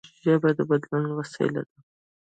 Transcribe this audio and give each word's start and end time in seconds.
ژبه 0.23 0.49
د 0.57 0.59
بدلون 0.69 1.05
وسیله 1.19 1.61
ده. 1.69 1.73